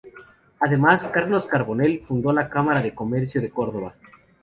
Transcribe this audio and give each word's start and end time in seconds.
Además, 0.59 1.05
Carlos 1.13 1.45
Carbonell 1.45 1.99
fundó 1.99 2.33
la 2.33 2.49
Cámara 2.49 2.81
de 2.81 2.95
Comercio 2.95 3.39
de 3.39 3.51
Córdoba. 3.51 3.93